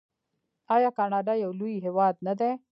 [0.75, 2.51] آیا کاناډا یو لوی هیواد نه دی؟